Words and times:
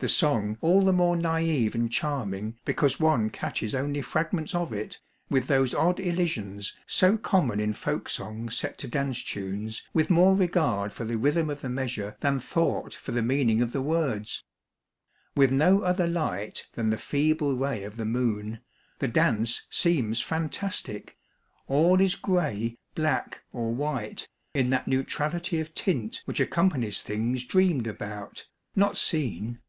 the 0.00 0.08
song 0.08 0.58
all 0.60 0.84
the 0.84 0.92
more 0.92 1.14
naive 1.16 1.72
and 1.76 1.92
charming, 1.92 2.58
be 2.64 2.74
cause 2.74 2.98
one 2.98 3.30
catches 3.30 3.76
only 3.76 4.02
fragments 4.02 4.52
of 4.52 4.72
it, 4.72 4.98
with 5.30 5.46
those 5.46 5.72
odd 5.72 6.00
elisions 6.00 6.74
so 6.84 7.16
common 7.16 7.60
in 7.60 7.72
folk 7.72 8.08
songs 8.08 8.56
set 8.58 8.76
to 8.76 8.88
dance 8.88 9.22
tunes 9.22 9.84
with 9.94 10.10
more 10.10 10.34
regard 10.34 10.92
for 10.92 11.04
the 11.04 11.16
rhythm 11.16 11.48
of 11.48 11.60
the 11.60 11.68
meas 11.70 11.96
ure 11.96 12.16
than 12.18 12.40
thought 12.40 12.92
for 12.92 13.12
the 13.12 13.22
meaning 13.22 13.62
of 13.62 13.70
the 13.70 13.80
words. 13.80 14.42
With 15.36 15.52
no 15.52 15.82
other 15.82 16.08
light 16.08 16.66
than 16.72 16.90
the 16.90 16.98
feeble 16.98 17.54
ray 17.54 17.84
of 17.84 17.94
the 17.96 18.04
moon, 18.04 18.58
the 18.98 19.06
dance 19.06 19.64
seems 19.70 20.20
fantastic. 20.20 21.16
All 21.68 22.00
is 22.00 22.16
gray, 22.16 22.76
black, 22.96 23.44
or 23.52 23.72
white, 23.72 24.26
in 24.54 24.70
that 24.70 24.88
neutrality 24.88 25.60
of 25.60 25.72
tint 25.72 26.20
which 26.24 26.40
ac 26.40 26.50
companies 26.50 27.00
things 27.00 27.44
dreamed 27.44 27.86
about, 27.86 28.44
not 28.74 28.96
seen. 28.98 29.60